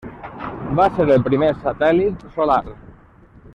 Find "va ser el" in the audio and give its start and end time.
0.79-1.21